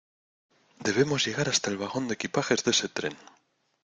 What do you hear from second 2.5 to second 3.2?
de ese tren!